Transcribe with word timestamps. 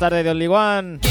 Tardes 0.00 0.24
de 0.24 1.09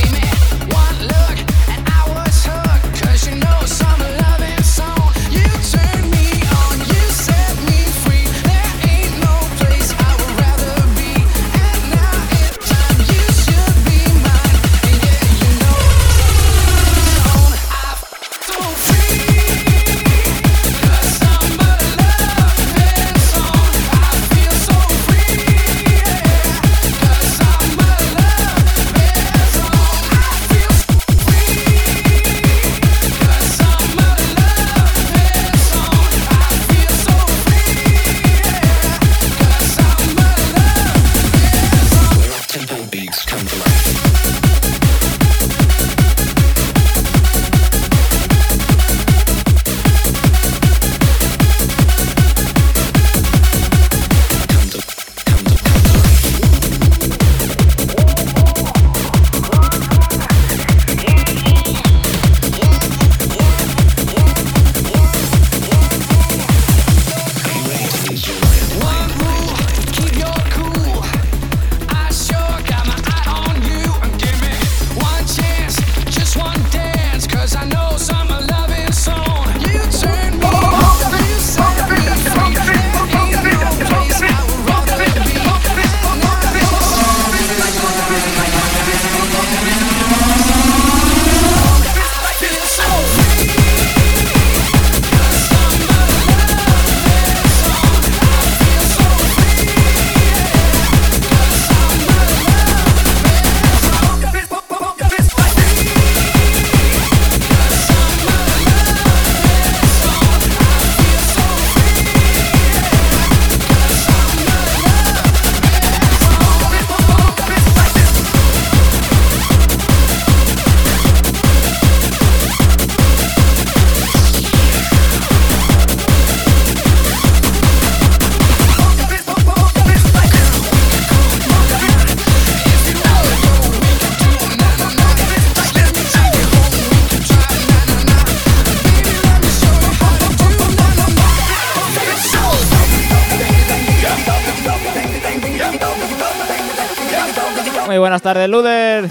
buenas 148.19 148.21
tardes, 148.21 148.49
Luder. 148.49 149.09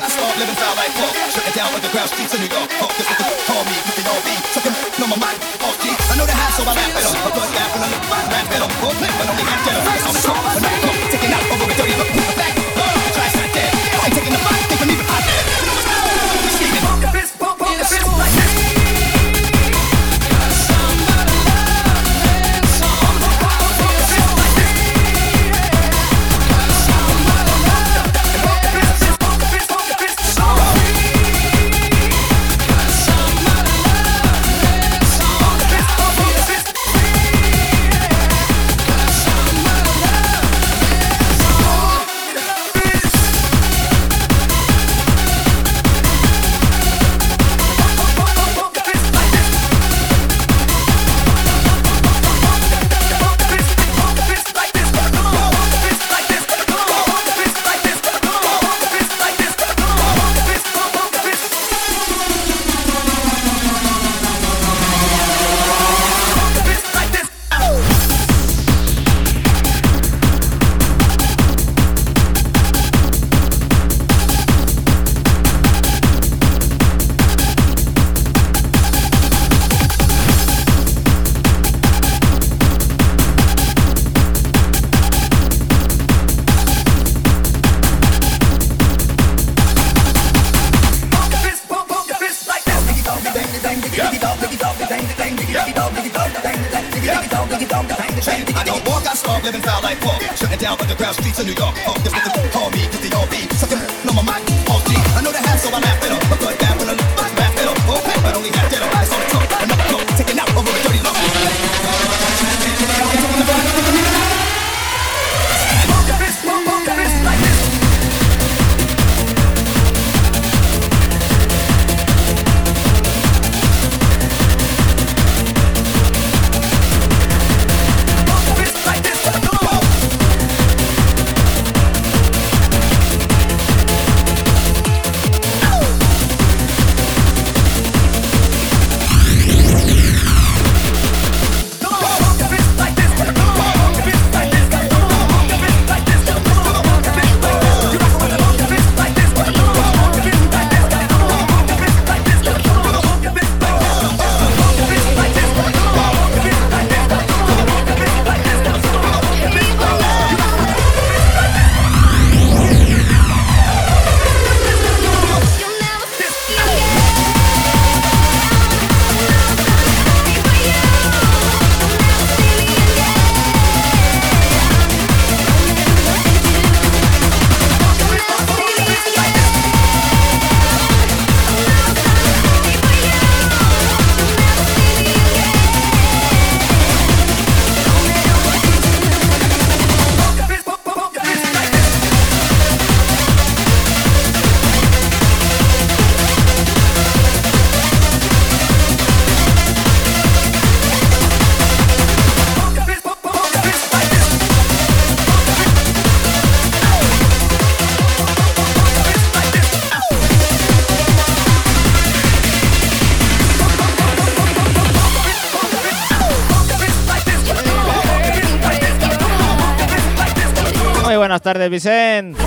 Tardes, 221.58 221.70
Vicente. 221.70 222.38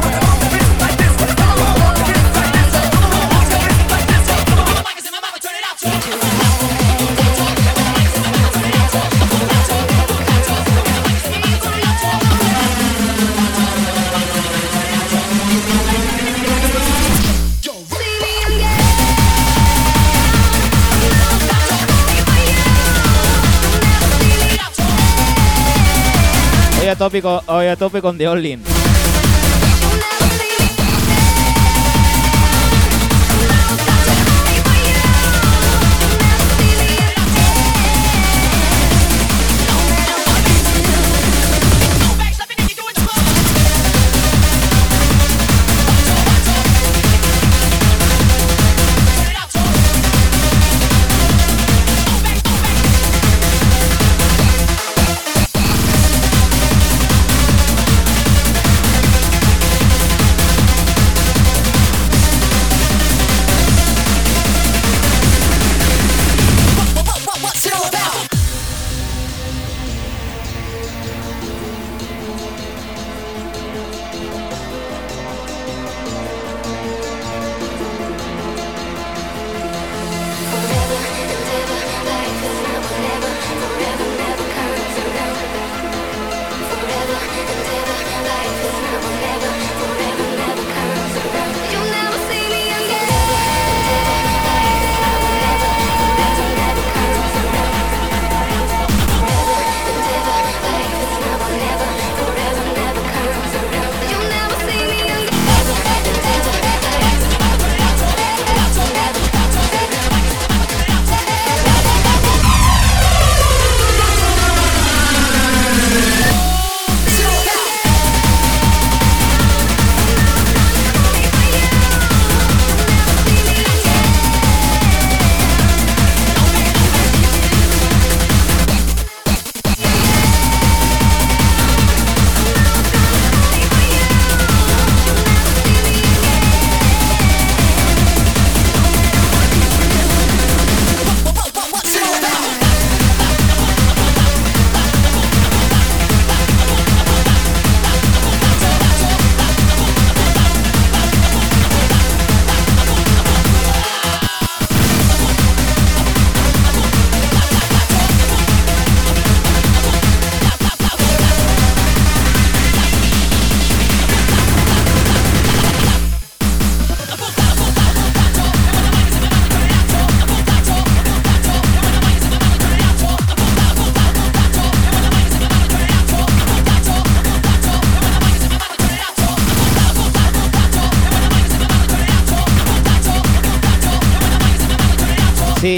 Hoy 26.81 26.87
a 26.87 26.95
tópico, 26.95 27.43
hoy 27.45 27.67
a 27.67 27.75
tope 27.75 28.01
con 28.01 28.17
The. 28.17 28.27
What's 28.27 28.70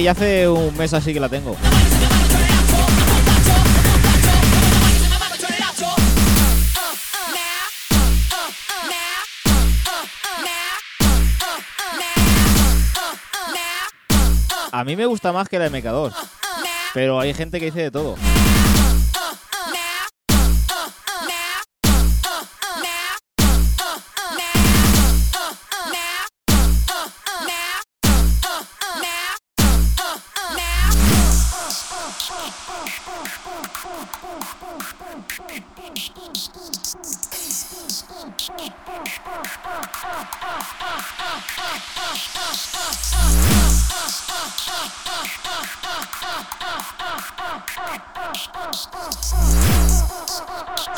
ya 0.03 0.12
hace 0.12 0.50
un 0.50 0.75
mes 0.75 0.93
así 0.93 1.13
que 1.13 1.19
la 1.19 1.29
tengo. 1.29 1.55
A 14.72 14.83
mí 14.83 14.95
me 14.95 15.05
gusta 15.05 15.31
más 15.31 15.48
que 15.48 15.60
la 15.60 15.69
MK2, 15.69 16.13
pero 16.93 17.19
hay 17.19 17.33
gente 17.33 17.60
que 17.60 17.65
dice 17.67 17.83
de 17.83 17.91
todo. 17.91 18.15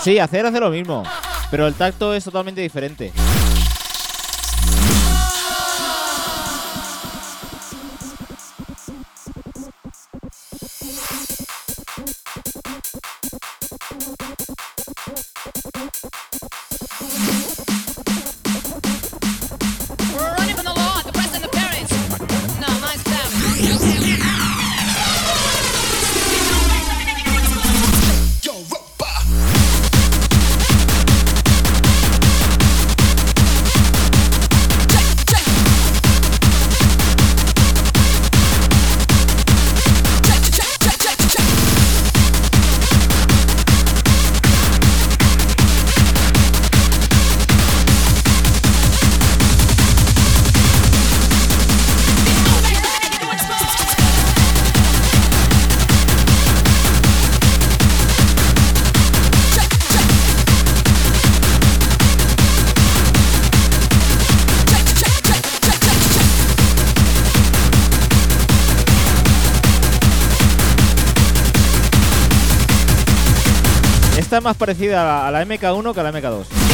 Sí, 0.06 0.20
hacer 0.20 0.46
hace 0.46 0.60
lo 0.60 0.70
mismo, 0.70 1.02
pero 1.50 1.66
el 1.66 1.74
tacto 1.74 2.14
es 2.14 2.24
totalmente 2.24 2.62
diferente. 2.62 3.12
Esta 74.36 74.42
es 74.42 74.44
más 74.44 74.58
parecida 74.58 75.26
a 75.26 75.32
la 75.32 75.46
MK1 75.46 75.94
que 75.94 76.00
a 76.02 76.04
la 76.04 76.12
MK2. 76.12 76.65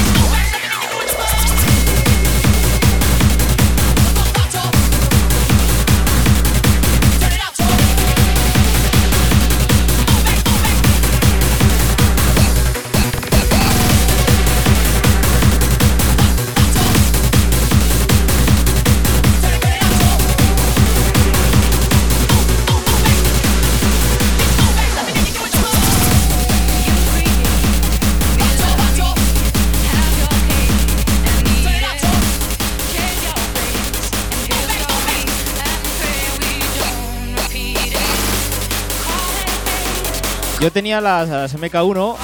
Tenía 40.73 41.01
las, 41.01 41.27
las 41.27 41.55
MK1, 41.55 42.15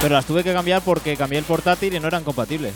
pero 0.00 0.14
las 0.14 0.24
tuve 0.24 0.42
que 0.42 0.52
cambiar 0.52 0.82
porque 0.82 1.16
cambié 1.16 1.38
el 1.38 1.44
portátil 1.44 1.94
y 1.94 2.00
no 2.00 2.08
eran 2.08 2.24
compatibles. 2.24 2.74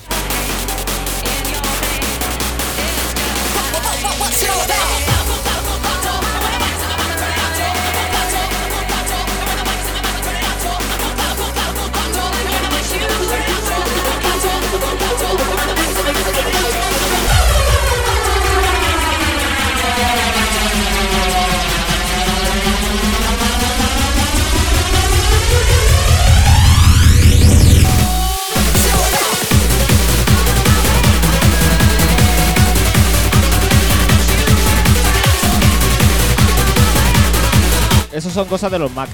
Son 38.35 38.47
cosas 38.47 38.73
de 38.73 38.81
los 38.81 38.93
Mac. 38.93 39.09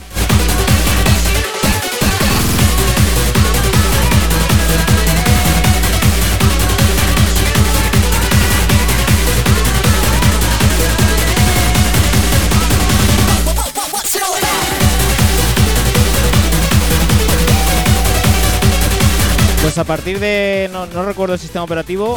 Pues 19.60 19.76
a 19.76 19.84
partir 19.84 20.18
de, 20.18 20.70
no, 20.72 20.86
recuerdo 21.04 21.34
el 21.34 21.40
sistema 21.40 21.64
operativo, 21.64 22.16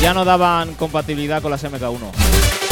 ya 0.00 0.14
no 0.14 0.24
daban 0.24 0.74
compatibilidad 0.74 1.42
con 1.42 1.50
las 1.50 1.62
MK1. 1.62 2.63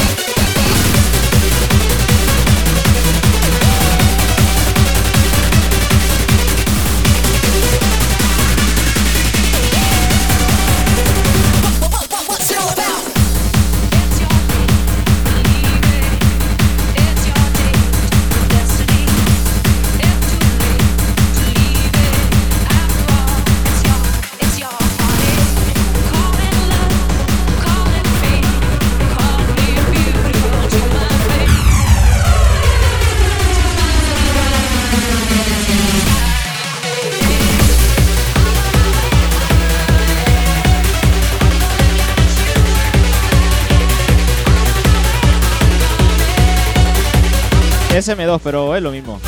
SM2, 47.92 48.40
pero 48.42 48.74
es 48.74 48.82
lo 48.82 48.90
mismo. 48.90 49.20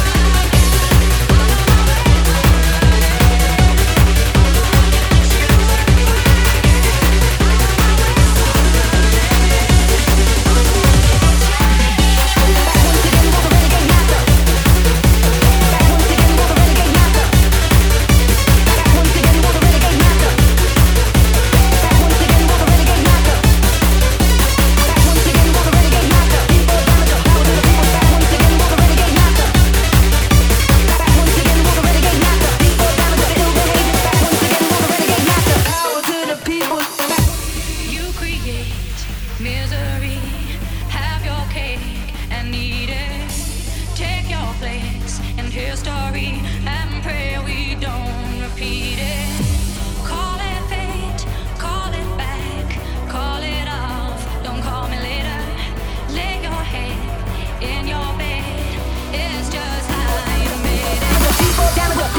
down 61.75 61.91
to 61.91 61.97
the 61.97 62.14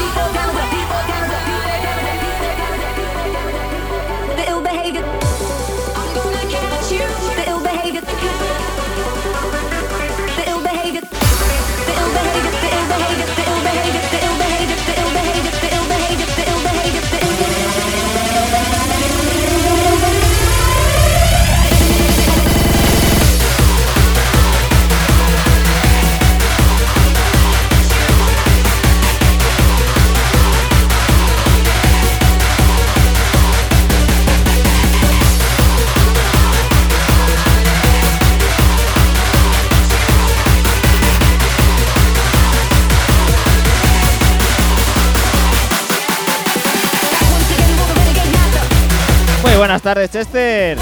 buenas 49.66 49.82
tardes, 49.82 50.08
Chester. 50.12 50.78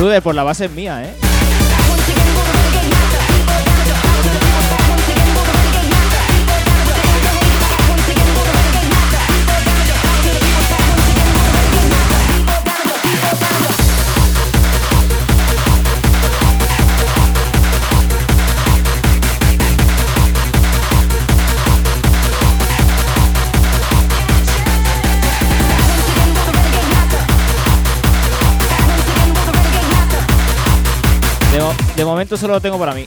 Luder, 0.00 0.22
por 0.22 0.34
la 0.34 0.42
base 0.42 0.64
es 0.64 0.70
mía, 0.70 1.04
¿eh? 1.04 1.23
Momento 32.24 32.36
solo 32.38 32.54
lo 32.54 32.60
tengo 32.60 32.78
para 32.78 32.94
mí. 32.94 33.06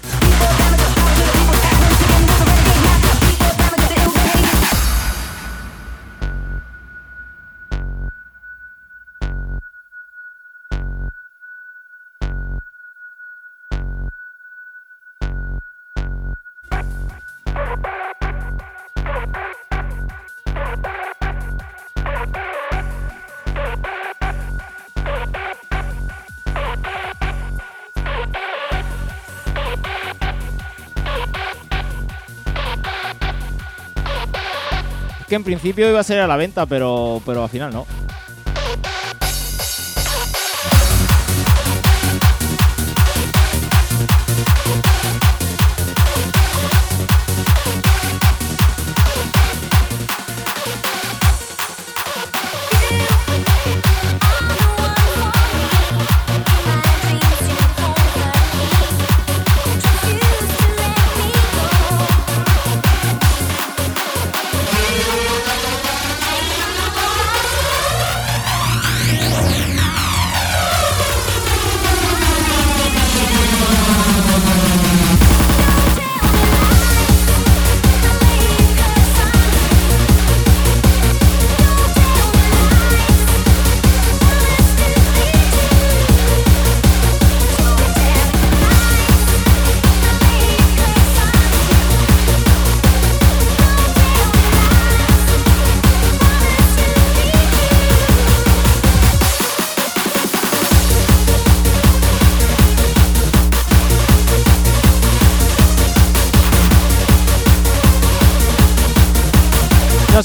En 35.38 35.44
principio 35.44 35.88
iba 35.88 36.00
a 36.00 36.04
ser 36.04 36.20
a 36.20 36.26
la 36.26 36.36
venta, 36.36 36.66
pero, 36.66 37.22
pero 37.24 37.44
al 37.44 37.50
final 37.50 37.72
no. 37.72 37.86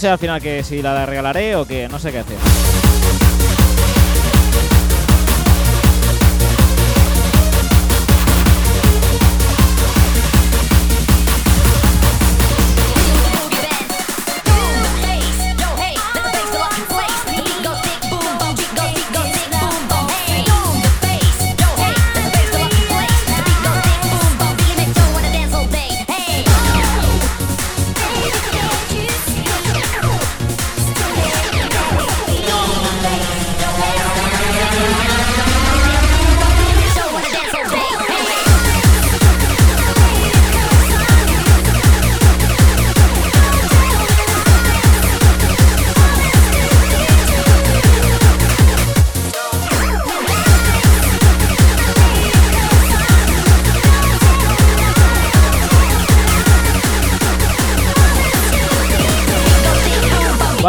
Sé 0.02 0.08
al 0.08 0.18
final 0.18 0.42
que 0.42 0.64
si 0.64 0.82
la 0.82 1.06
regalaré 1.06 1.54
o 1.54 1.64
que 1.64 1.88
no 1.88 2.00
sé 2.00 2.10
qué 2.10 2.18
hacer. 2.18 2.61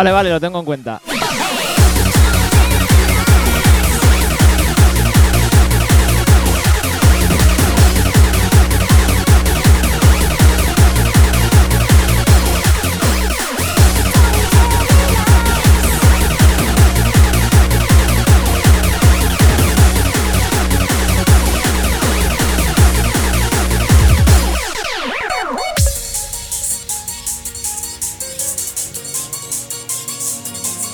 Vale, 0.04 0.12
vale, 0.12 0.30
lo 0.32 0.42
tengo 0.42 0.60
en 0.60 0.66
cuenta. 0.66 1.02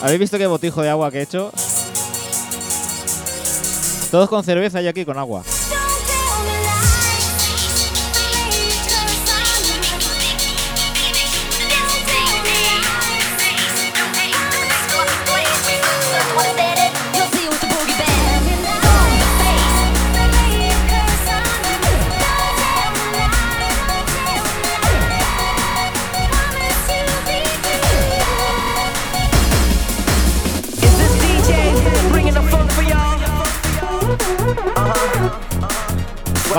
¿Habéis 0.10 0.22
visto 0.22 0.39
qué 0.39 0.48
botijo 0.48 0.82
de 0.82 0.89
agua 0.89 1.12
que 1.12 1.19
he 1.19 1.22
hecho? 1.22 1.52
Todos 4.10 4.28
con 4.28 4.43
cerveza 4.43 4.82
y 4.82 4.88
aquí 4.88 5.06
con 5.06 5.19
agua. 5.19 5.43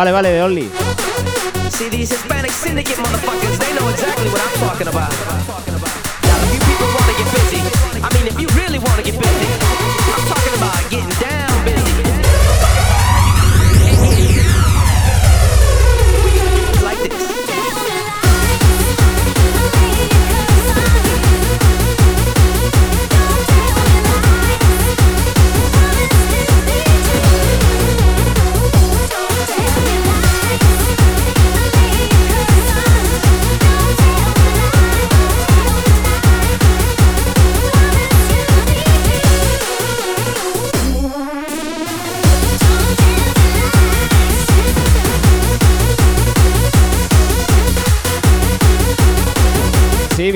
Vale, 0.01 0.13
vale, 0.13 0.33
de 0.33 0.43
Only. 0.43 0.71
See 1.69 1.91
these 1.91 2.09
Hispanic 2.09 2.53
syndicate 2.53 2.97
motherfuckers, 2.97 3.59
they 3.59 3.75
know 3.75 3.87
exactly 3.91 4.31
what 4.31 4.41
I'm 4.41 4.69
talking 4.69 4.89
about. 4.89 5.50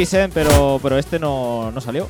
Vicent, 0.04 0.34
pero, 0.34 0.78
pero 0.82 0.98
este 0.98 1.18
no, 1.18 1.70
no 1.72 1.80
salió. 1.80 2.06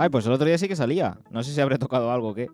Ay, 0.00 0.10
pues 0.10 0.24
el 0.26 0.32
otro 0.32 0.46
día 0.46 0.56
sí 0.56 0.68
que 0.68 0.76
salía. 0.76 1.18
No 1.30 1.42
sé 1.42 1.52
si 1.52 1.60
habré 1.60 1.76
tocado 1.76 2.12
algo 2.12 2.28
o 2.28 2.34
qué. 2.34 2.46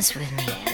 dance 0.00 0.14
with 0.14 0.32
me. 0.32 0.69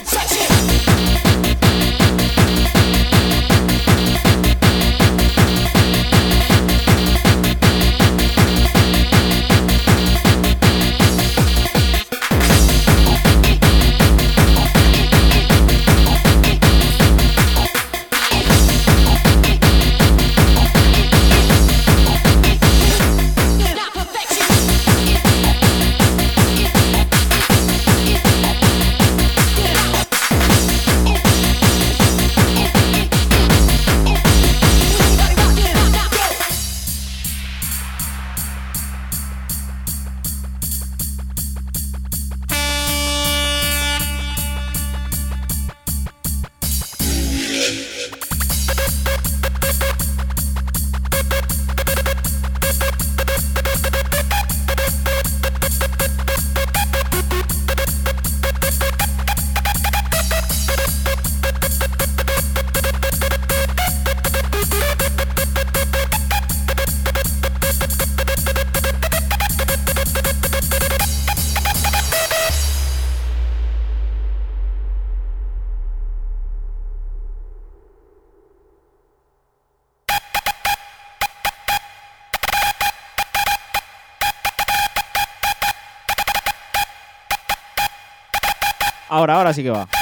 Ahora, 89.47 89.53
ahora 89.53 89.53
sí 89.53 89.63
que 89.63 89.69
va. 89.69 89.96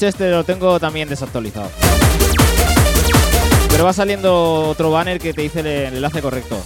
Chester, 0.00 0.30
lo 0.30 0.44
tengo 0.44 0.80
también 0.80 1.10
desactualizado. 1.10 1.70
Pero 3.68 3.84
va 3.84 3.92
saliendo 3.92 4.70
otro 4.70 4.90
banner 4.90 5.20
que 5.20 5.34
te 5.34 5.42
dice 5.42 5.60
el 5.60 5.94
enlace 5.94 6.22
correcto. 6.22 6.56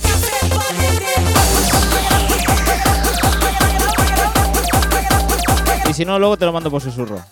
Y 5.90 5.94
si 5.94 6.04
no, 6.04 6.16
luego 6.20 6.36
te 6.36 6.44
lo 6.44 6.52
mando 6.52 6.70
por 6.70 6.80
susurro. 6.80 7.24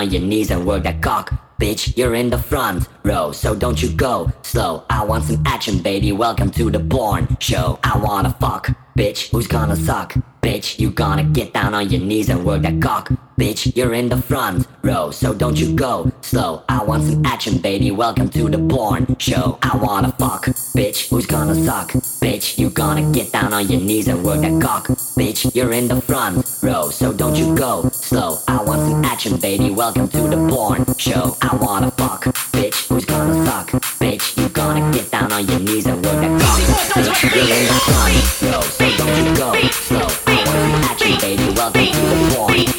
On 0.00 0.10
your 0.10 0.22
knees 0.22 0.50
and 0.50 0.66
work 0.66 0.82
that 0.84 1.02
cock. 1.02 1.30
Bitch, 1.60 1.94
you're 1.96 2.14
in 2.14 2.30
the 2.30 2.38
front 2.38 2.88
row, 3.04 3.32
so 3.32 3.54
don't 3.54 3.82
you 3.82 3.92
go 3.92 4.32
slow. 4.40 4.82
I 4.88 5.04
want 5.04 5.24
some 5.24 5.42
action, 5.46 5.82
baby, 5.82 6.10
welcome 6.10 6.50
to 6.52 6.70
the 6.70 6.80
porn 6.80 7.36
show. 7.38 7.78
I 7.84 7.98
wanna 7.98 8.34
fuck, 8.40 8.70
bitch, 8.96 9.28
who's 9.30 9.46
gonna 9.46 9.76
suck? 9.76 10.16
Bitch, 10.60 10.78
you 10.78 10.90
gonna 10.90 11.24
get 11.24 11.54
down 11.54 11.72
on 11.72 11.88
your 11.88 12.02
knees 12.02 12.28
and 12.28 12.44
work 12.44 12.60
that 12.60 12.82
cock. 12.82 13.08
Bitch, 13.38 13.74
you're 13.74 13.94
in 13.94 14.10
the 14.10 14.20
front 14.20 14.66
row, 14.82 15.10
so 15.10 15.32
don't 15.32 15.56
you 15.58 15.74
go 15.74 16.12
slow. 16.20 16.62
I 16.68 16.84
want 16.84 17.04
some 17.04 17.24
action, 17.24 17.56
baby, 17.56 17.90
welcome 17.90 18.28
to 18.28 18.46
the 18.46 18.58
porn 18.58 19.16
show. 19.18 19.58
I 19.62 19.74
wanna 19.78 20.12
fuck, 20.18 20.44
bitch, 20.76 21.08
who's 21.08 21.24
gonna 21.24 21.54
suck? 21.64 21.92
Bitch, 22.20 22.58
you 22.58 22.68
gonna 22.68 23.10
get 23.10 23.32
down 23.32 23.54
on 23.54 23.68
your 23.68 23.80
knees 23.80 24.08
and 24.08 24.22
work 24.22 24.42
that 24.42 24.60
cock. 24.60 24.88
Bitch, 25.16 25.50
you're 25.54 25.72
in 25.72 25.88
the 25.88 25.98
front 26.02 26.44
row, 26.62 26.90
so 26.90 27.10
don't 27.10 27.36
you 27.36 27.56
go 27.56 27.88
slow. 27.92 28.36
I 28.46 28.62
want 28.62 28.82
some 28.82 29.02
action, 29.02 29.38
baby, 29.38 29.70
welcome 29.70 30.08
to 30.08 30.28
the 30.28 30.36
porn 30.50 30.84
show. 30.98 31.38
I 31.40 31.56
wanna 31.56 31.90
fuck, 31.92 32.24
bitch, 32.52 32.86
who's 32.88 33.06
gonna 33.06 33.46
suck? 33.46 33.70
Bitch, 33.98 34.36
you 34.36 34.50
gonna 34.50 34.92
get 34.92 35.10
down 35.10 35.32
on 35.32 35.46
your 35.46 35.60
knees 35.60 35.86
and 35.86 36.04
work 36.04 36.20
that 36.20 36.40
cock. 36.42 36.60
Bitch, 36.92 37.22
you're 37.34 37.48
in 37.48 37.64
the 37.64 37.80
front 37.88 38.42
row, 38.52 38.60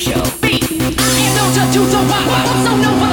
your 0.07 0.25
feet. 0.41 0.69
You 0.71 0.77
know 0.77 1.51
just 1.53 1.75
who's 1.75 1.93
a 1.93 2.01
why. 2.01 2.45
Also 2.47 2.75
know 2.77 2.93
why. 2.97 3.10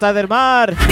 Muy 0.00 0.12
buenas 0.12 0.87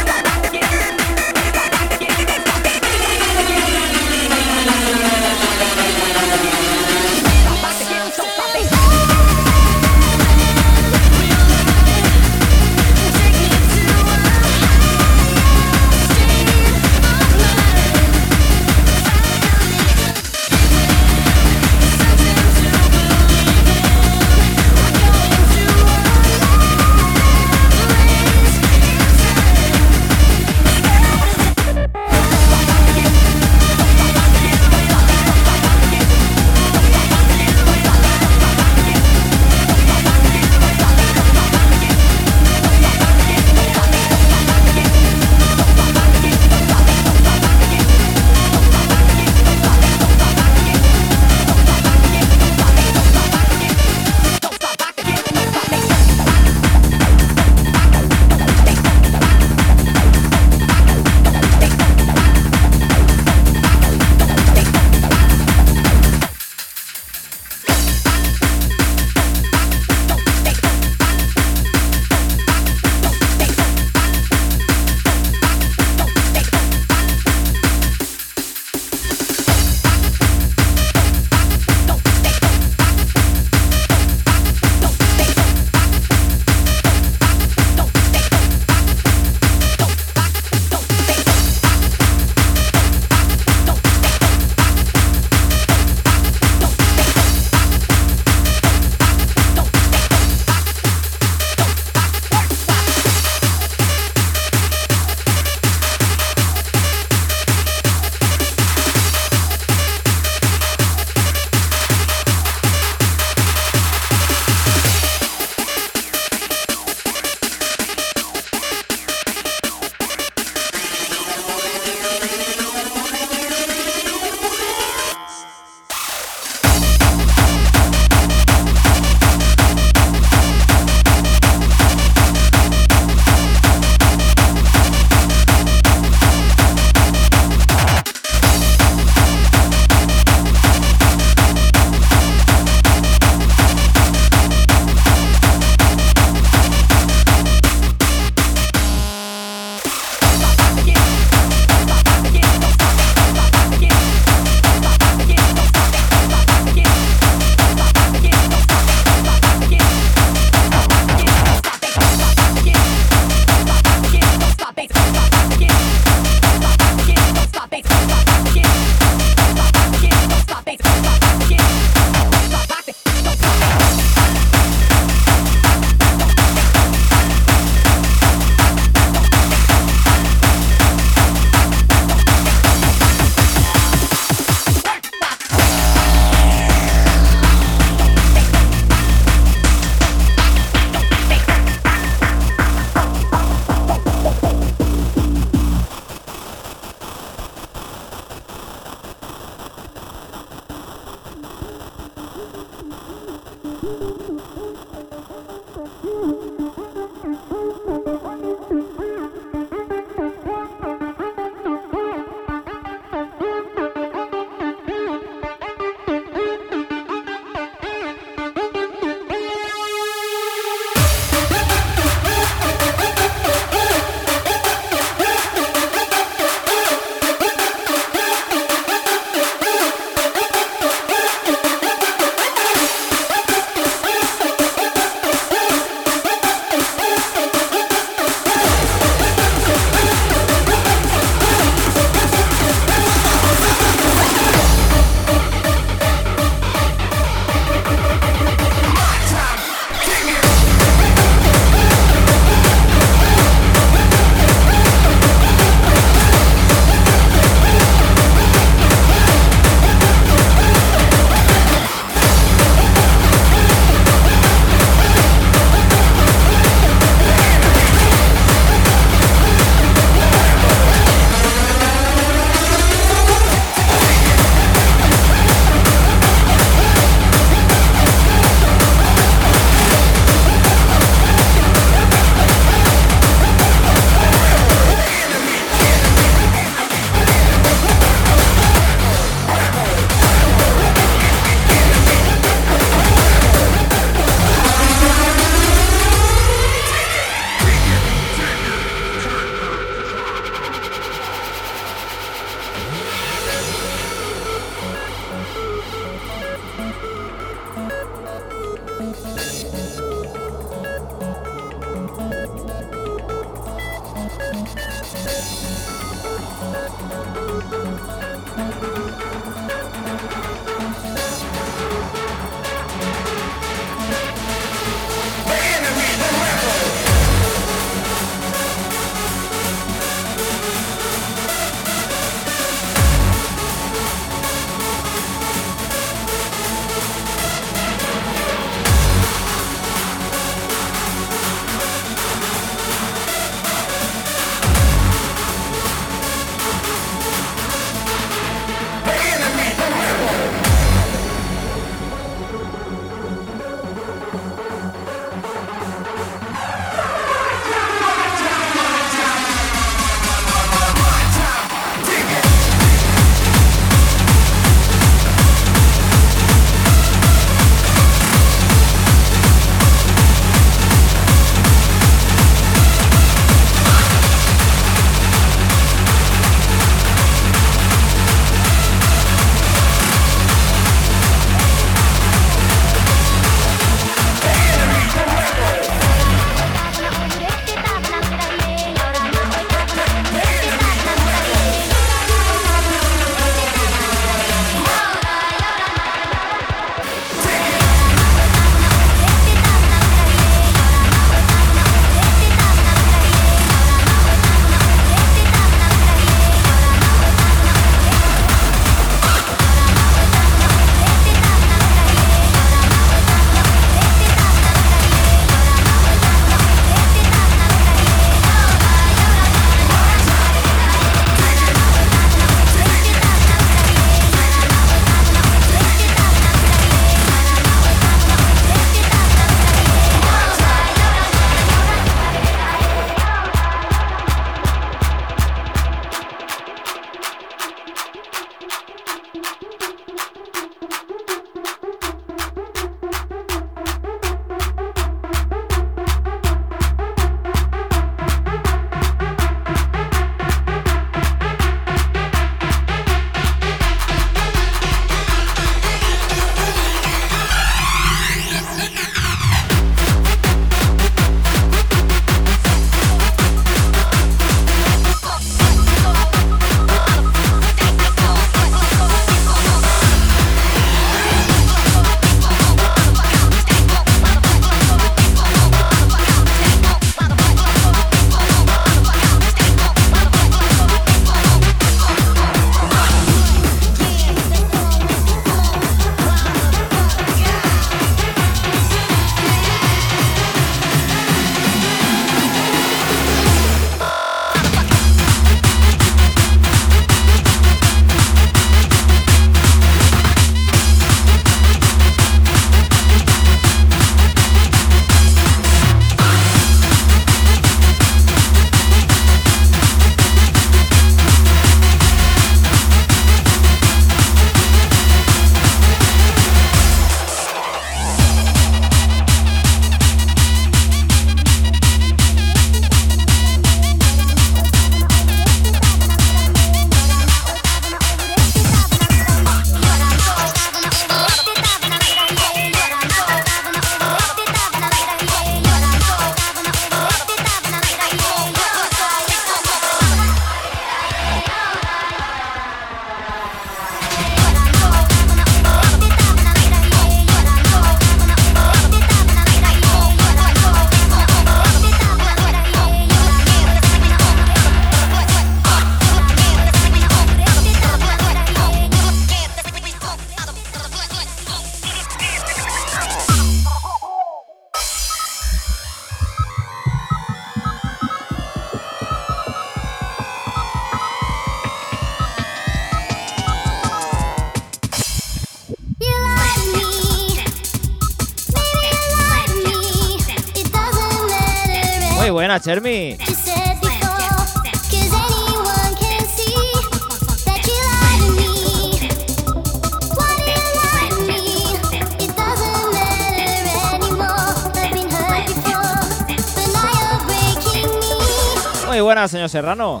Muy 598.86 599.00
buena, 599.02 599.28
señor 599.28 599.50
Serrano. 599.50 600.00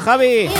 Javi. 0.00 0.50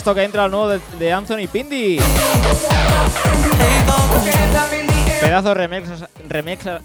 esto 0.00 0.14
que 0.14 0.22
entra 0.22 0.48
lo 0.48 0.64
nuevo 0.64 0.80
de, 0.98 1.12
Anthony 1.12 1.46
Pindi. 1.46 2.00
Pedazo 5.20 5.52
remix, 5.52 5.90
remix, 6.26 6.64
uh, 6.64 6.78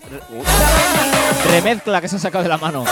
remezcla 1.49 2.01
que 2.01 2.09
se 2.09 2.17
ha 2.17 2.19
sacado 2.19 2.43
de 2.43 2.49
la 2.49 2.57
mano. 2.57 2.83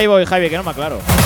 Ahí 0.00 0.06
voy, 0.06 0.24
Javi, 0.24 0.48
que 0.48 0.56
no 0.56 0.62
me 0.62 0.70
aclaro. 0.70 1.19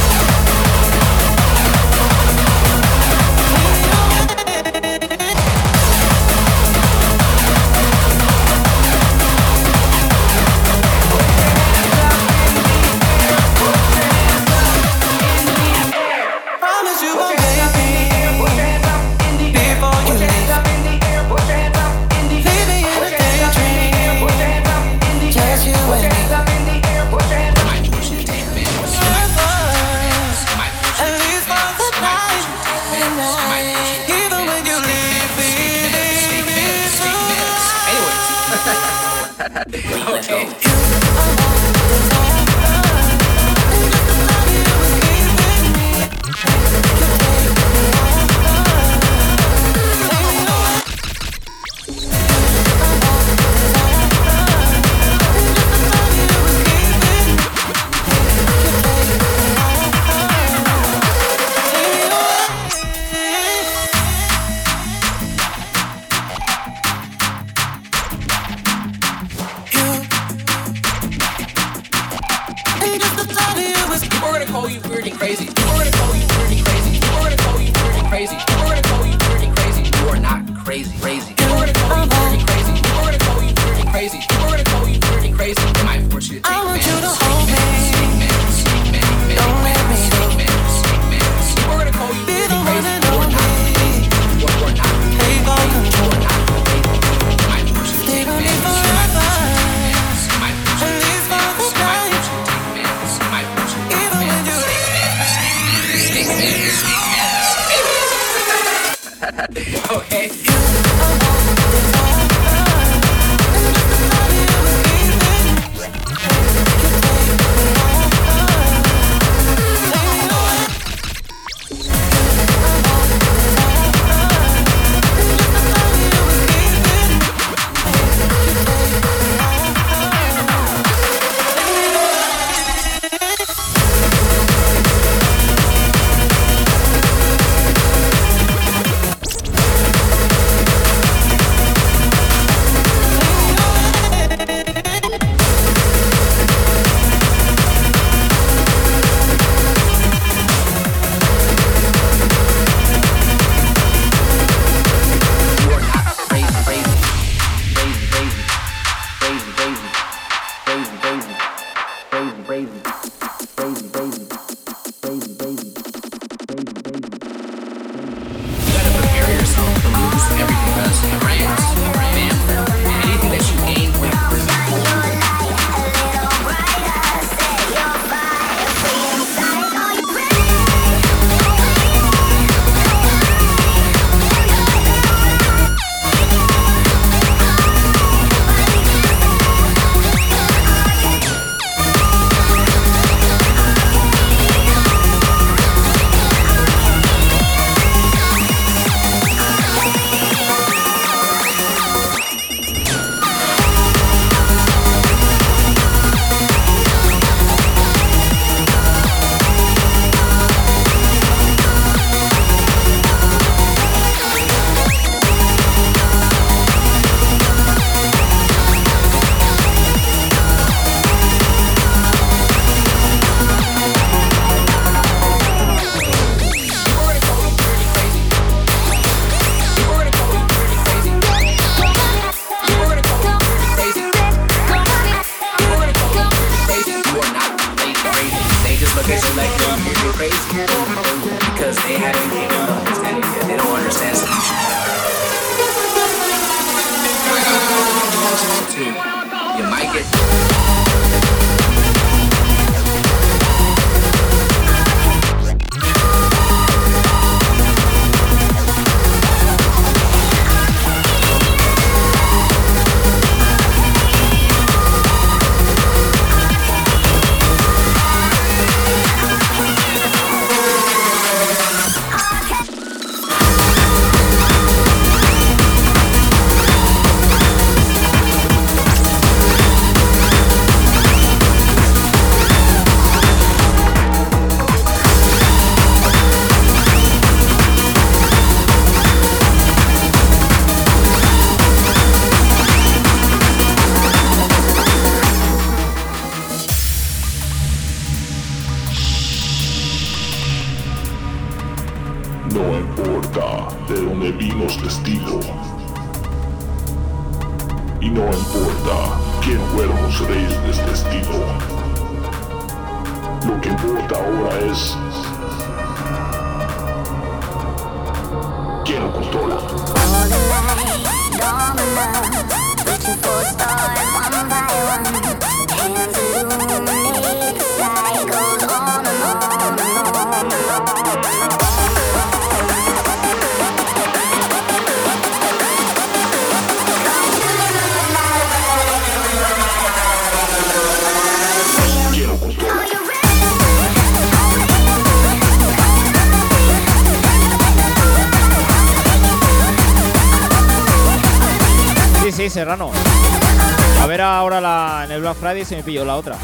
se 355.64 355.76
me 355.76 355.82
pilló 355.82 356.04
la 356.04 356.16
otra. 356.16 356.36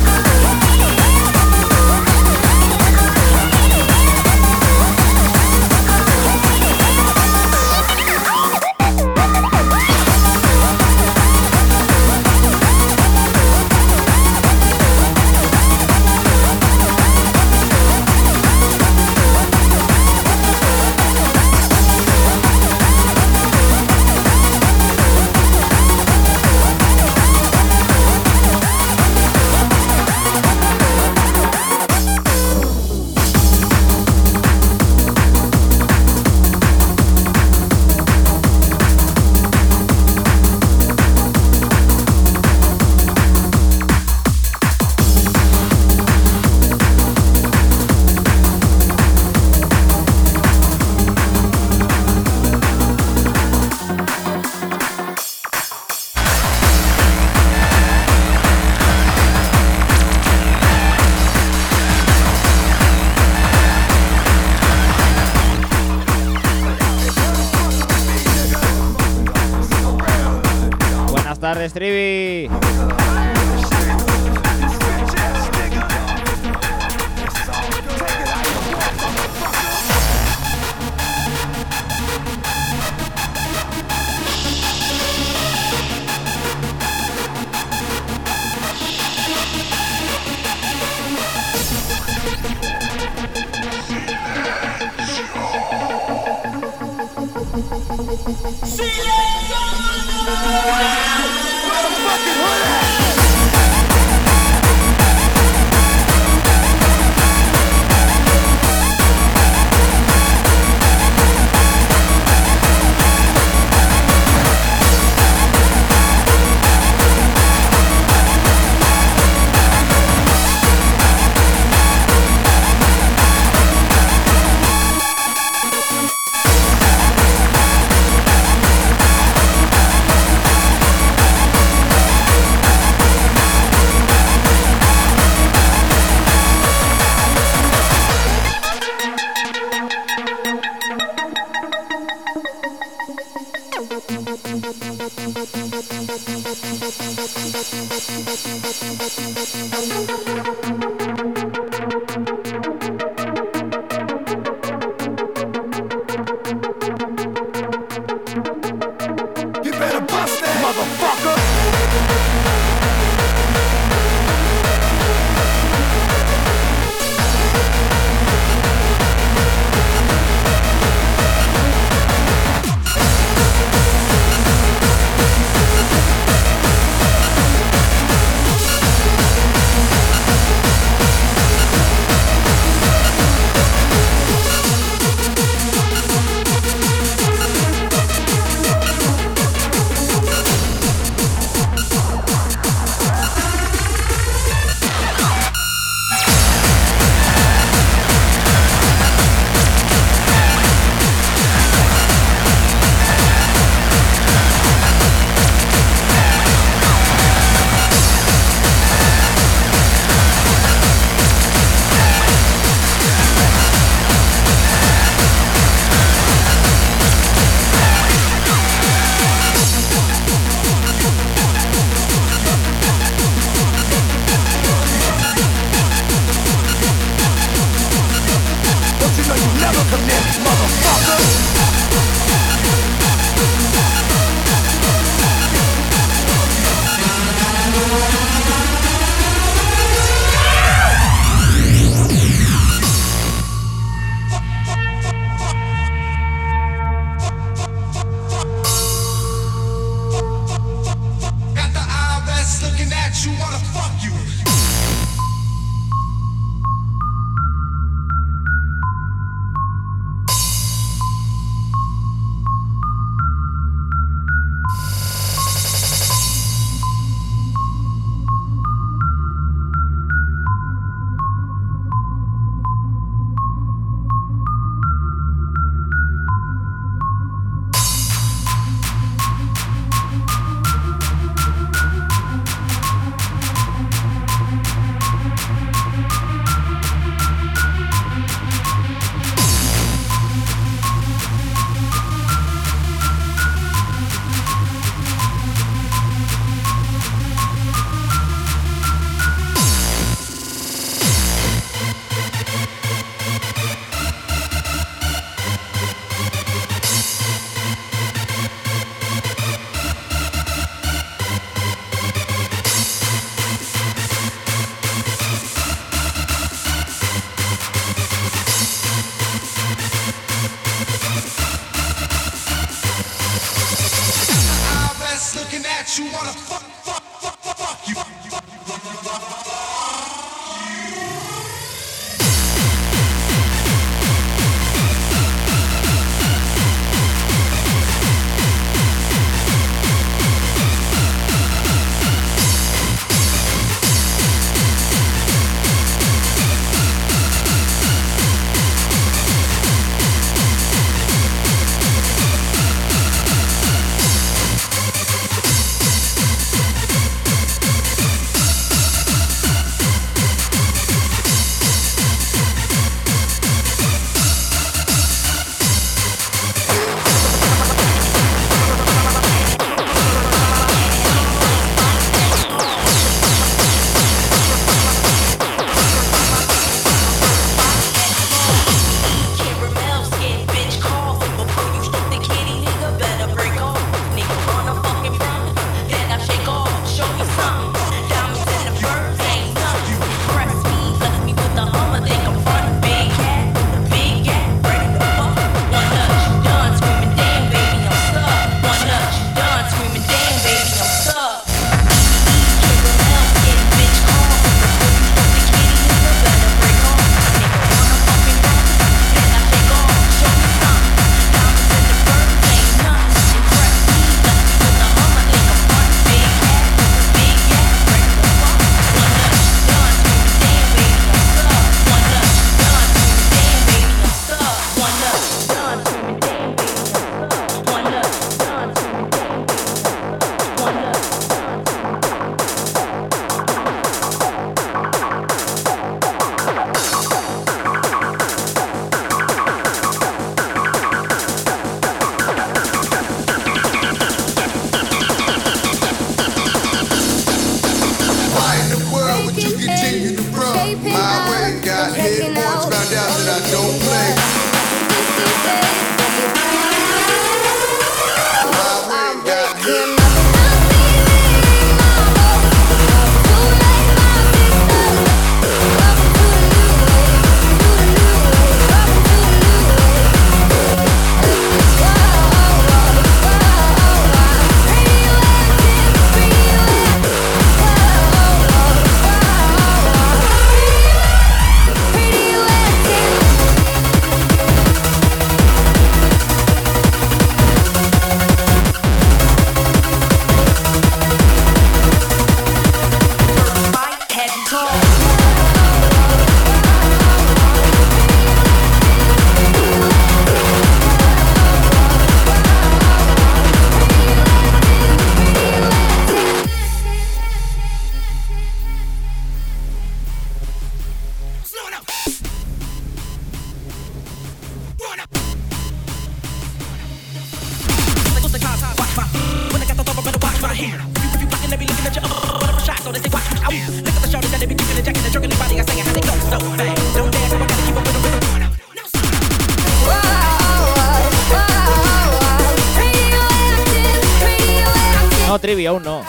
Aún 535.70 535.82
no. 535.84 535.99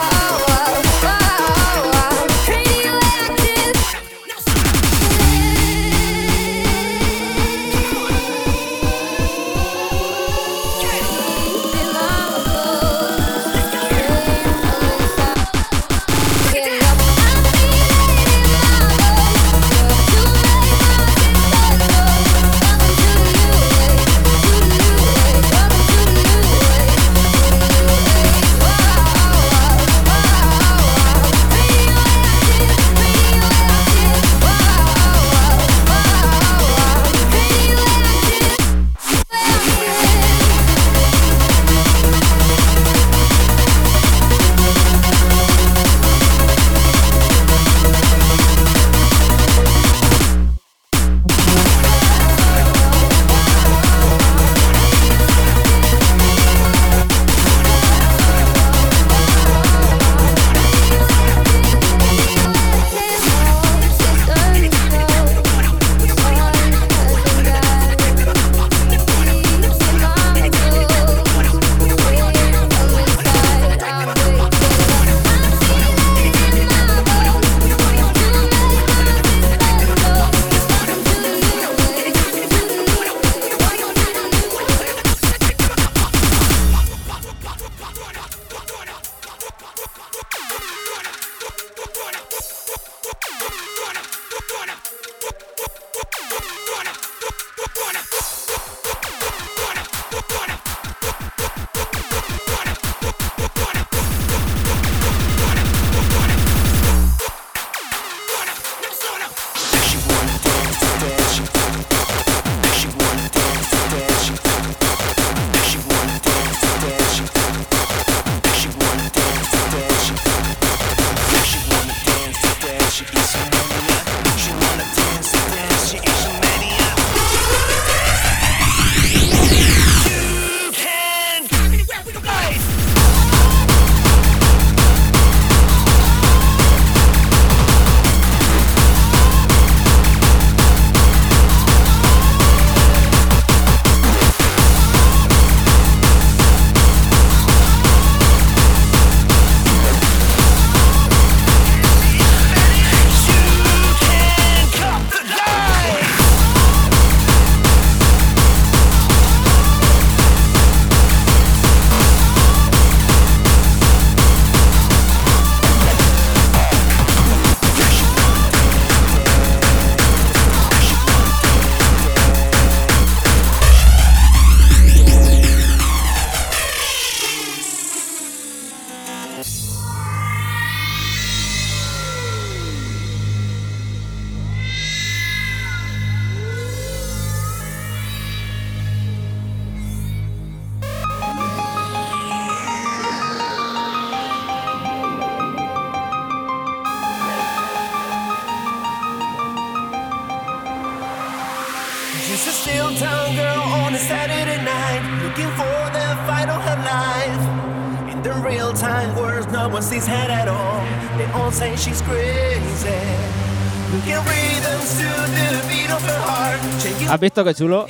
Visto 217.21 217.43
qué 217.43 217.53
chulo? 217.53 217.85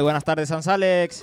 Muy 0.00 0.04
buenas 0.04 0.24
tardes, 0.24 0.48
Sans 0.48 0.66
Alex. 0.66 1.20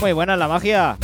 Muy 0.00 0.12
buena 0.12 0.36
la 0.36 0.48
magia. 0.48 0.96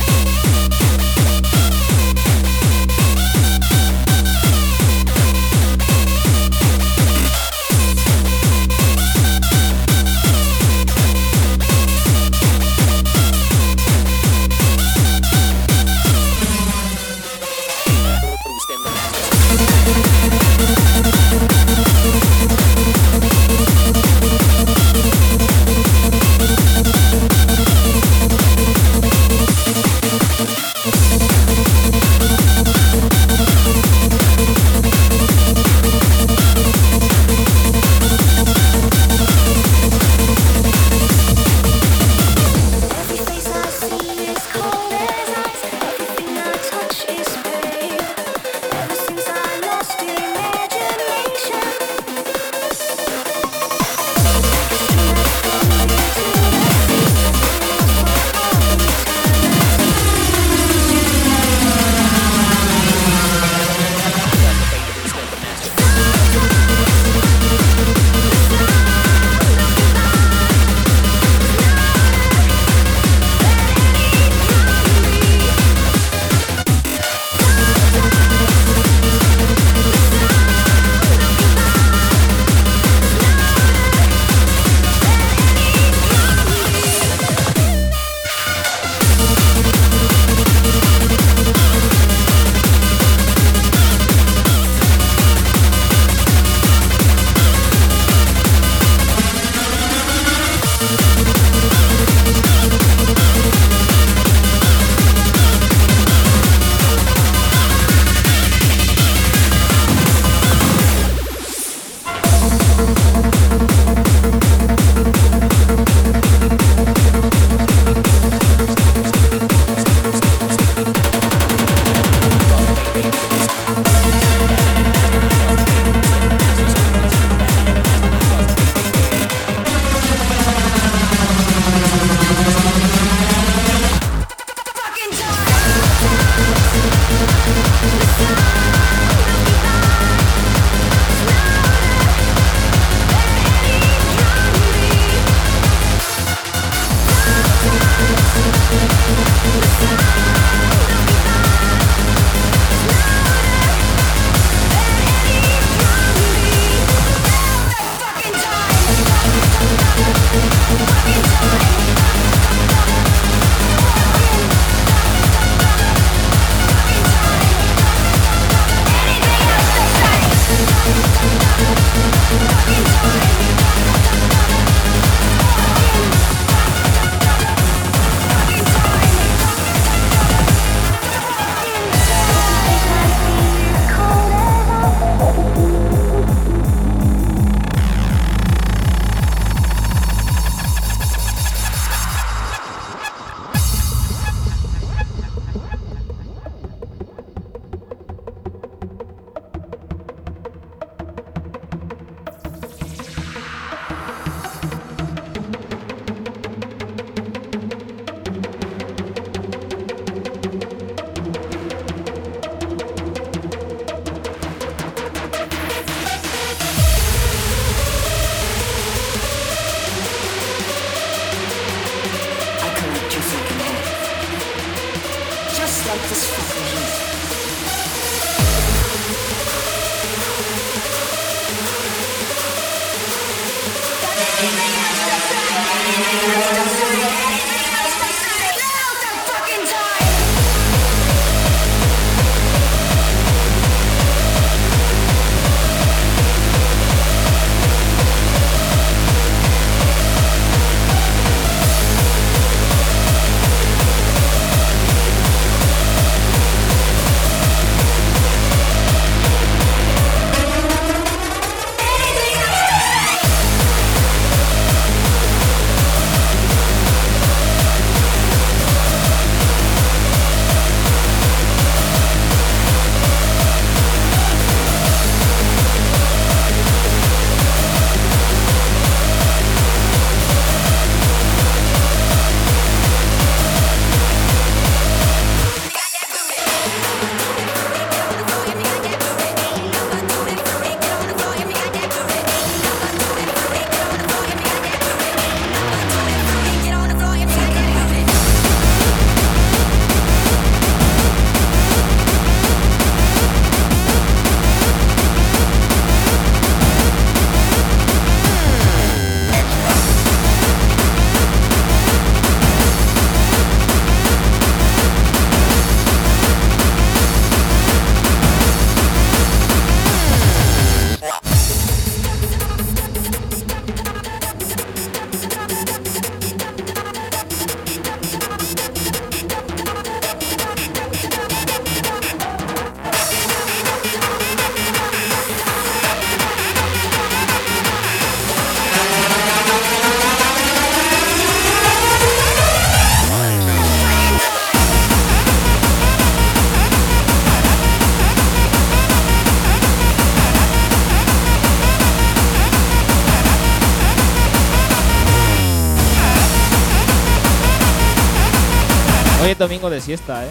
Domingo 359.37 359.69
de 359.69 359.81
siesta, 359.81 360.25
¿eh? 360.25 360.29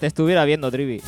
Te, 0.00 0.06
estuviera 0.06 0.44
viendo, 0.44 0.70
Trivi. 0.70 1.00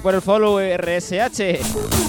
por 0.00 0.14
el 0.14 0.22
follow, 0.22 0.58
RSH. 0.58 2.07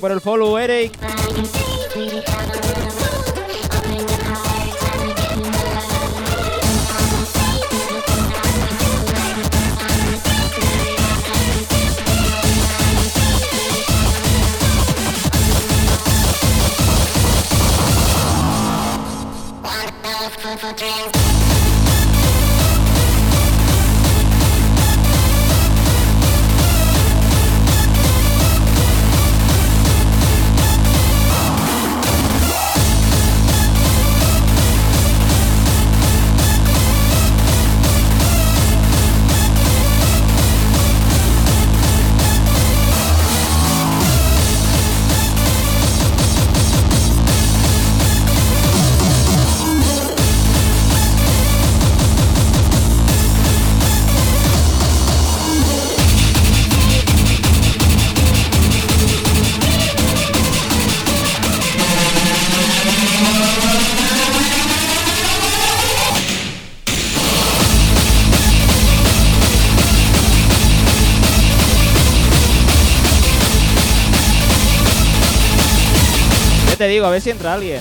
por 0.00 0.10
el 0.10 0.20
follow, 0.20 0.58
Eric. 0.58 1.19
digo, 76.92 77.06
a 77.06 77.10
ver 77.10 77.20
si 77.20 77.30
entra 77.30 77.54
alguien. 77.54 77.80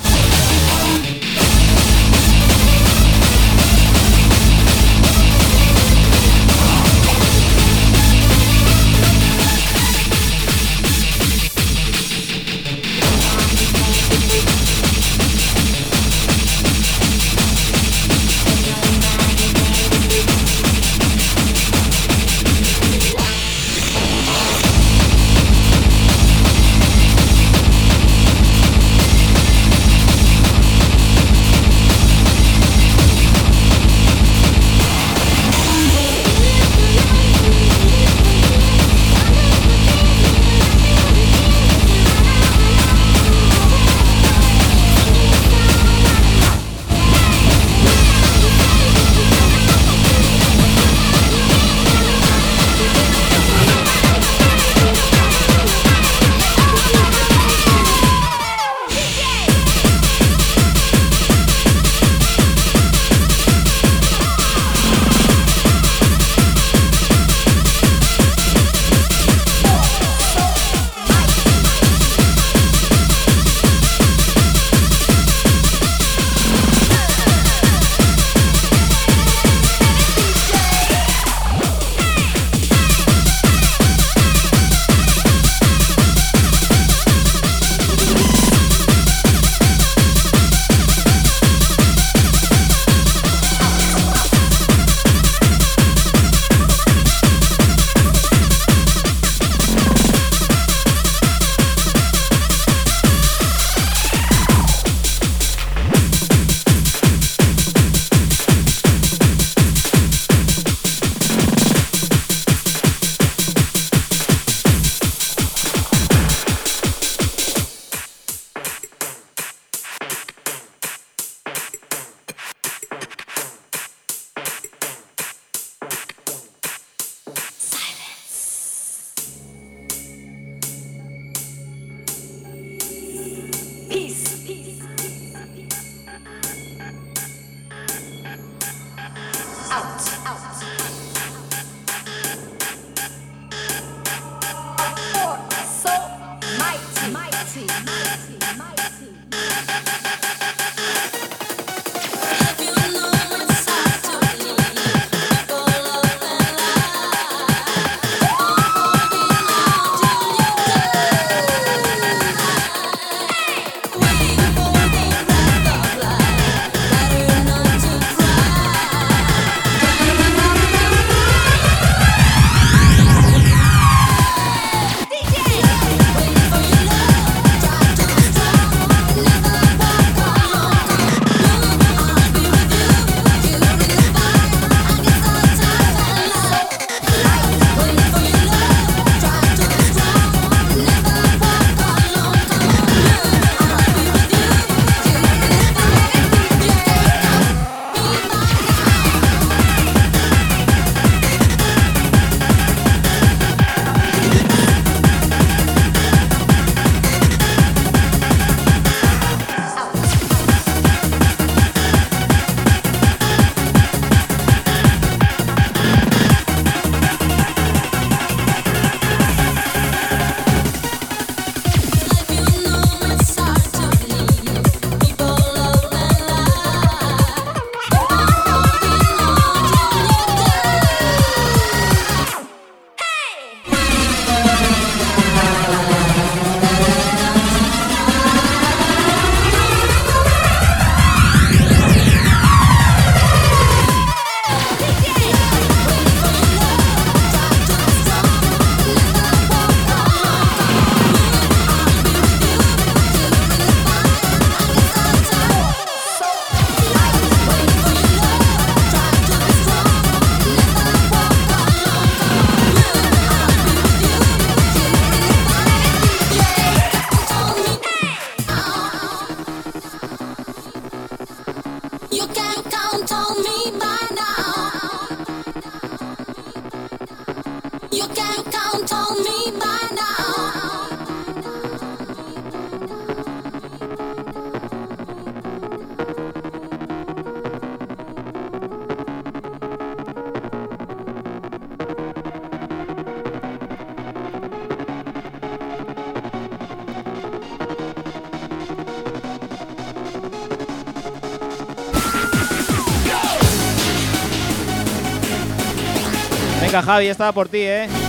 Javi, 306.81 307.07
estaba 307.07 307.31
por 307.31 307.47
ti, 307.47 307.59
¿eh? 307.59 308.08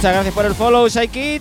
Muchas 0.00 0.14
gracias 0.14 0.34
por 0.34 0.46
el 0.46 0.54
follow, 0.54 0.88
Shaikit. 0.88 1.39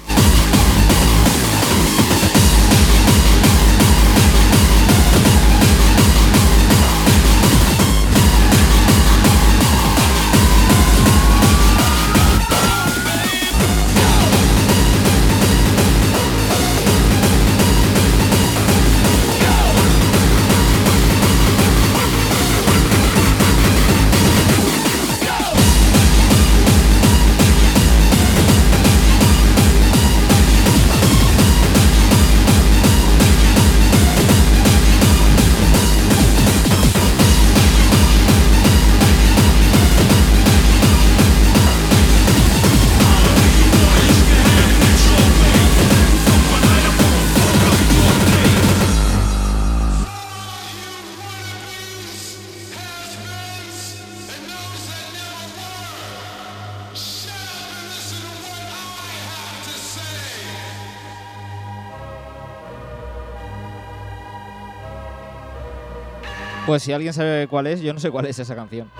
Pues 66.69 66.83
si 66.83 66.93
alguien 66.93 67.11
sabe 67.15 67.47
cuál 67.47 67.65
es, 67.65 67.81
yo 67.81 67.91
no 67.95 67.99
sé 67.99 68.11
cuál 68.11 68.27
es 68.27 68.37
esa 68.37 68.53
canción. 68.53 68.91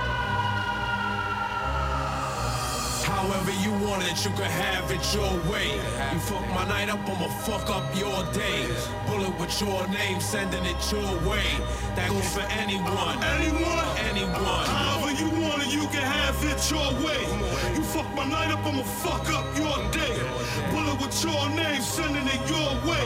However 3.05 3.51
you 3.63 3.69
want 3.87 4.01
it, 4.01 4.25
you 4.25 4.31
can 4.31 4.49
have 4.49 4.91
it 4.91 4.99
your 5.13 5.29
way. 5.51 5.77
You 6.11 6.19
fuck 6.19 6.41
my 6.49 6.65
night 6.65 6.89
up, 6.89 6.97
I'ma 7.07 7.29
fuck 7.45 7.69
up 7.69 7.83
your 7.93 8.25
day. 8.33 8.65
Bullet 9.05 9.39
with 9.39 9.61
your 9.61 9.87
name, 9.89 10.19
sending 10.19 10.65
it 10.65 10.91
your 10.91 11.13
way. 11.29 11.45
That 11.95 12.09
goes 12.09 12.25
for 12.33 12.41
anyone. 12.57 13.21
Anyone? 13.37 13.85
Anyone. 14.09 14.65
However 14.65 15.11
you 15.13 15.29
want 15.39 15.61
it, 15.61 15.71
you 15.71 15.85
can 15.93 16.01
have 16.01 16.43
it 16.43 16.71
your 16.71 16.89
way. 17.05 17.21
You 17.75 17.83
fuck 17.83 18.09
my 18.15 18.25
night 18.25 18.49
up, 18.49 18.65
I'ma 18.65 18.81
fuck 18.81 19.29
up 19.29 19.45
your 19.55 19.77
day. 19.91 20.17
Bullet 20.71 20.99
with 20.99 21.23
your 21.23 21.47
name, 21.49 21.83
sending 21.83 22.25
it 22.25 22.41
your 22.49 22.73
way. 22.89 23.05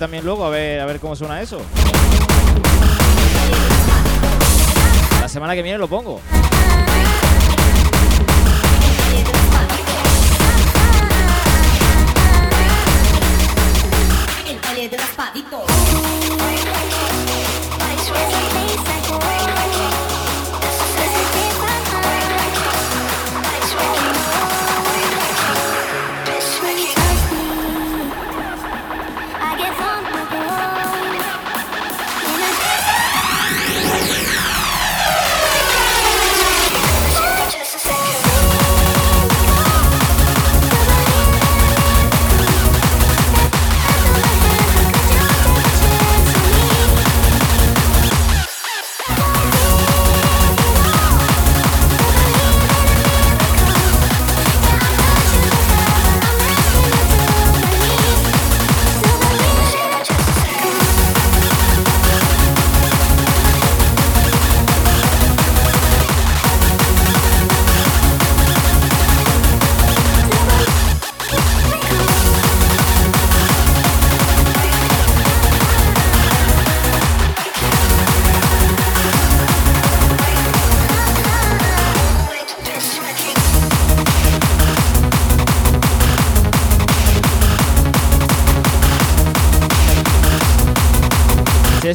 también 0.00 0.24
luego, 0.24 0.46
a 0.46 0.48
ver, 0.48 0.80
a 0.80 0.86
ver 0.86 0.98
cómo 0.98 1.14
suena 1.14 1.42
eso. 1.42 1.60
La 5.20 5.28
semana 5.28 5.54
que 5.54 5.62
viene 5.62 5.76
lo 5.76 5.88
pongo. 5.88 6.22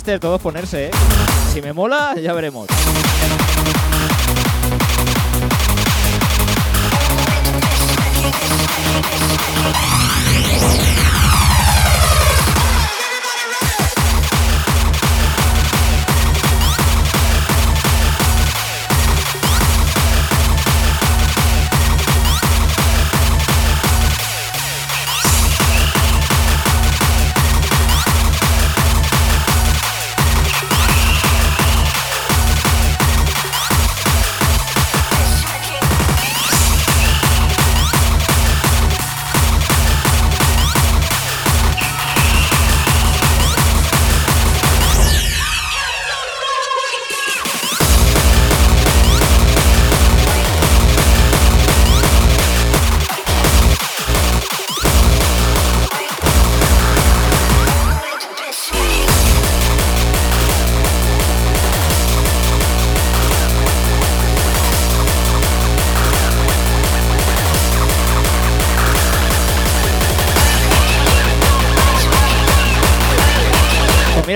Chester, 0.05 0.19
todo 0.19 0.35
es 0.35 0.41
ponerse, 0.43 0.85
¿eh? 0.85 0.91
Si 1.51 1.63
me 1.63 1.73
mola, 1.73 2.13
ya 2.21 2.31
veremos. 2.33 2.67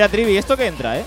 Mira, 0.00 0.08
Trivi, 0.08 0.38
esto 0.38 0.56
que 0.56 0.64
entra, 0.66 0.98
¿eh? 0.98 1.04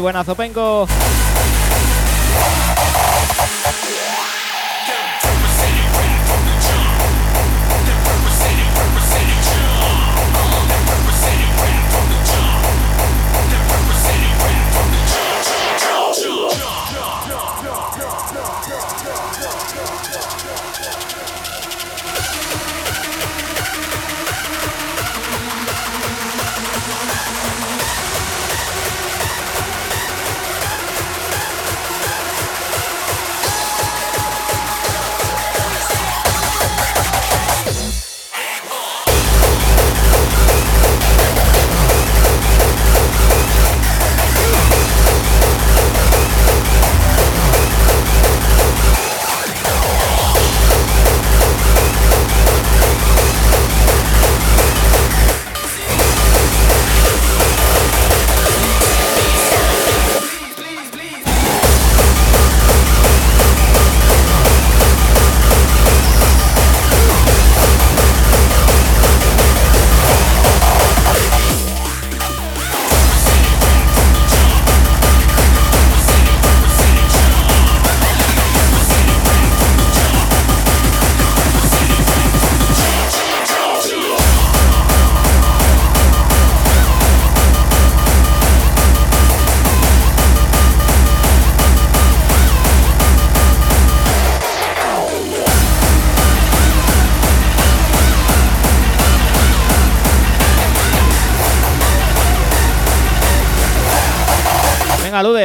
Muy 0.00 0.04
buena, 0.04 0.24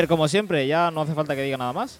Como 0.09 0.27
siempre, 0.27 0.67
ya 0.67 0.91
no 0.91 1.01
hace 1.01 1.13
falta 1.13 1.35
que 1.37 1.41
diga 1.43 1.55
nada 1.57 1.71
más. 1.71 1.99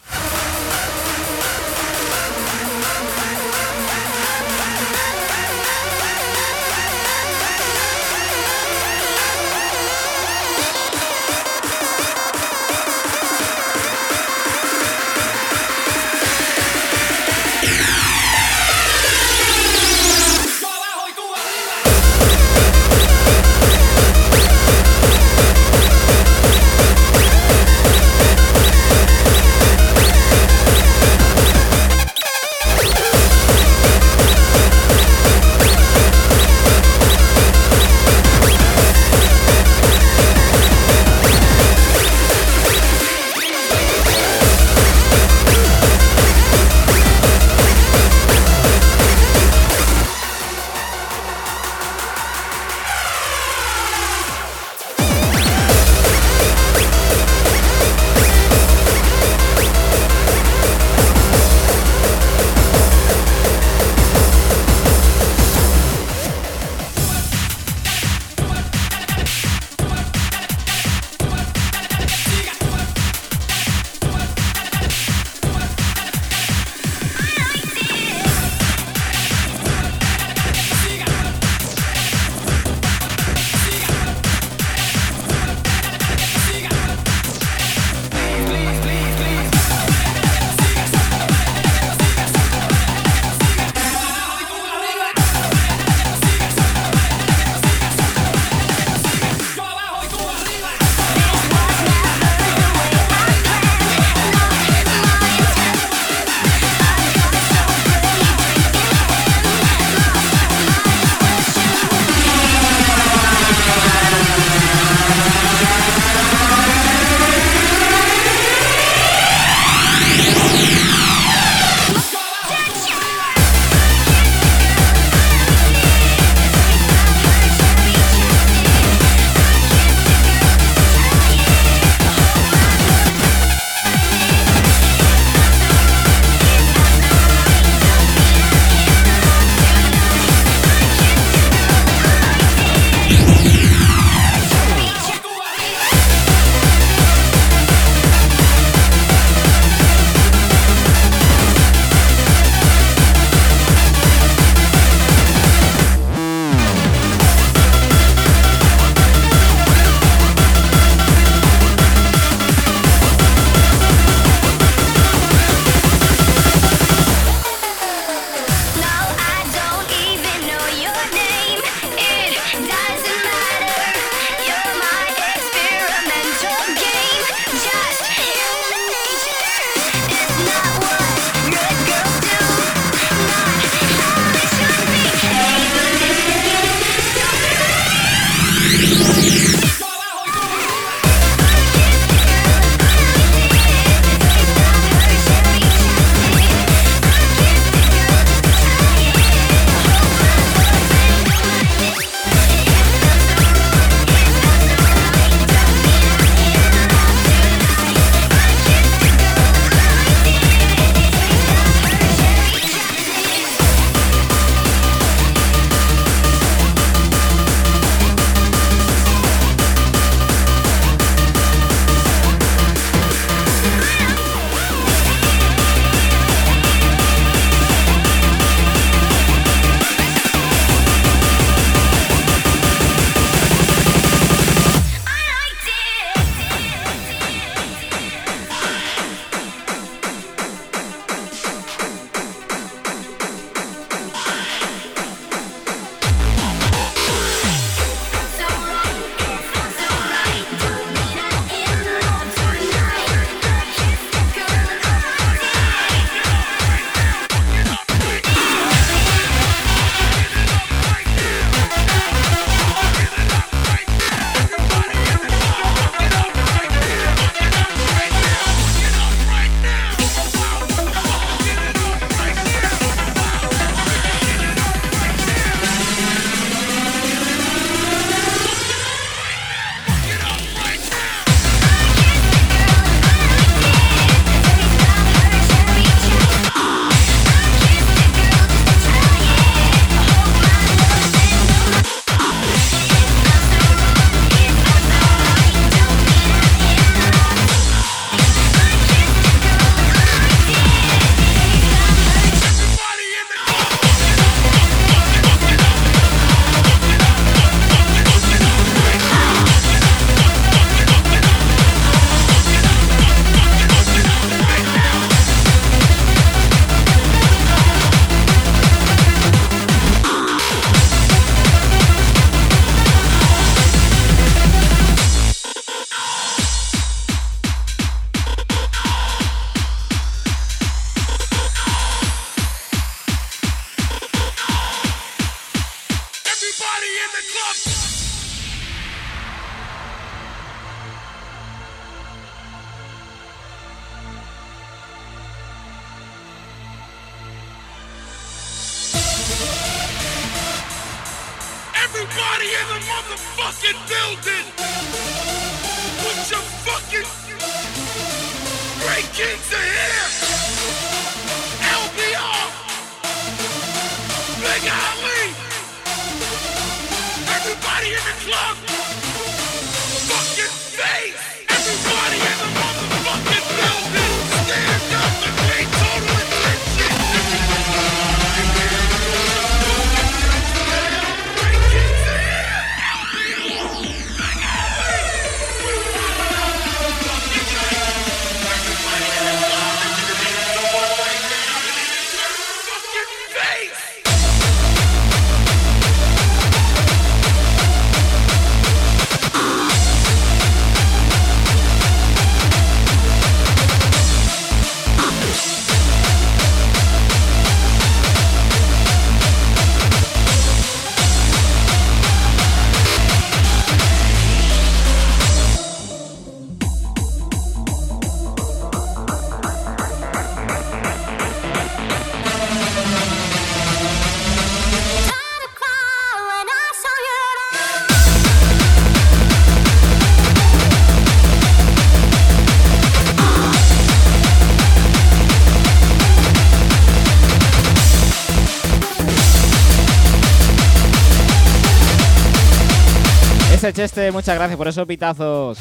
muchas 444.11 444.35
gracias 444.35 444.57
por 444.57 444.67
esos 444.67 444.85
pitazos. 444.85 445.57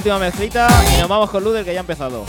última 0.00 0.18
mezclita 0.18 0.66
y 0.96 0.98
nos 0.98 1.08
vamos 1.10 1.28
con 1.28 1.44
Luder 1.44 1.62
que 1.62 1.74
ya 1.74 1.80
ha 1.80 1.82
empezado. 1.82 2.24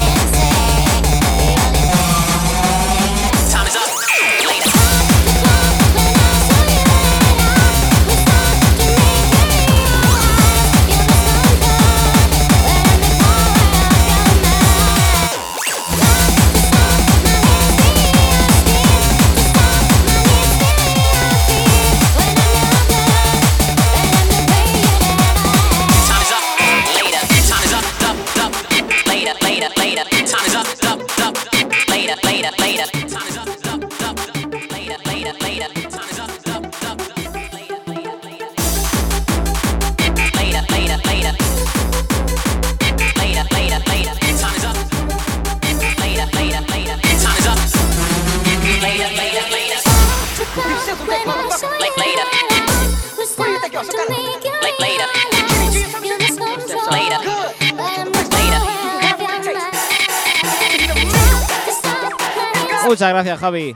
Muchas 63.01 63.13
gracias, 63.13 63.39
Javi. 63.39 63.75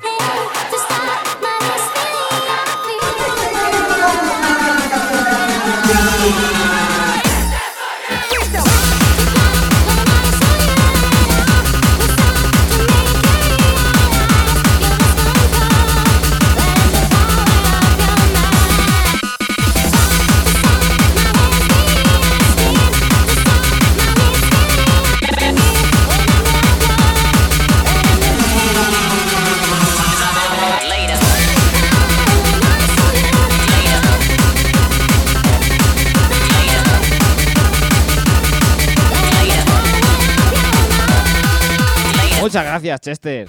Gracias, 42.85 43.01
Chester. 43.01 43.47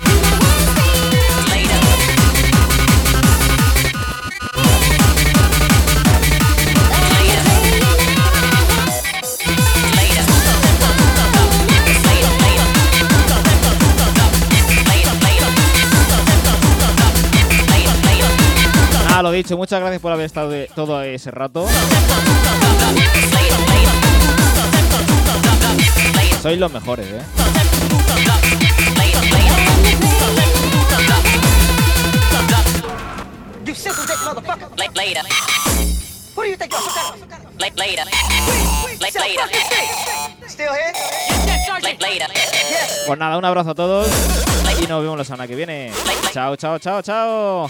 Ah, 19.09 19.23
lo 19.23 19.33
dicho, 19.33 19.59
muchas 19.59 19.81
gracias 19.81 20.01
por 20.01 20.13
haber 20.13 20.25
estado 20.25 20.49
de 20.49 20.71
todo 20.75 21.03
ese 21.03 21.31
rato. 21.31 21.67
Sois 26.41 26.59
los 26.59 26.73
mejores, 26.73 27.07
¿eh? 27.09 27.36
Later. 34.97 35.23
Who 36.35 36.43
do 36.43 36.49
you 36.49 36.57
think 36.57 36.73
you're? 36.73 36.81
Later. 37.77 37.77
Later. 37.77 38.05
Still 40.49 40.73
here? 40.73 40.93
Later. 42.01 42.27
Pues 43.07 43.19
nada, 43.19 43.37
un 43.37 43.45
abrazo 43.45 43.71
a 43.71 43.75
todos 43.75 44.09
y 44.83 44.87
nos 44.87 45.03
vemos 45.03 45.19
la 45.19 45.25
semana 45.25 45.47
que 45.47 45.55
viene. 45.55 45.93
Chao, 46.33 46.57
chao, 46.57 46.79
chao, 46.79 47.03
chao. 47.03 47.69